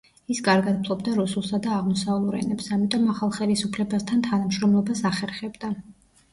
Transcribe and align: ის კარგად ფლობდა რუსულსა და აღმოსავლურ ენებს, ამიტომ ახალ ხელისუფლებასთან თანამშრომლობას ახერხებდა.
ის 0.35 0.39
კარგად 0.45 0.79
ფლობდა 0.87 1.13
რუსულსა 1.19 1.59
და 1.65 1.75
აღმოსავლურ 1.81 2.39
ენებს, 2.41 2.71
ამიტომ 2.79 3.07
ახალ 3.15 3.37
ხელისუფლებასთან 3.37 4.27
თანამშრომლობას 4.33 5.07
ახერხებდა. 5.15 5.75